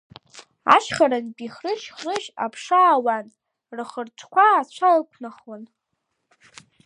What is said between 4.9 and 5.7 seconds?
ықәнахуан.